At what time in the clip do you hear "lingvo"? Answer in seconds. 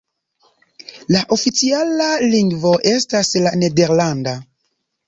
2.33-2.75